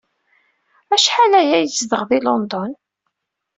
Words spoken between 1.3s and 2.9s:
ay yezdeɣ deg London?